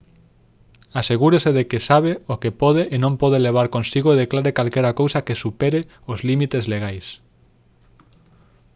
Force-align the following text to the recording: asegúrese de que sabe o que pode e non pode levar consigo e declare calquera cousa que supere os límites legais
asegúrese 1.01 1.49
de 1.57 1.63
que 1.69 1.79
sabe 1.89 2.11
o 2.33 2.35
que 2.41 2.51
pode 2.61 2.83
e 2.93 2.97
non 3.03 3.13
pode 3.21 3.37
levar 3.47 3.67
consigo 3.75 4.09
e 4.11 4.19
declare 4.23 4.55
calquera 4.57 4.97
cousa 5.01 5.25
que 5.27 5.39
supere 5.43 5.79
os 6.11 6.19
límites 6.29 6.63
legais 6.73 7.05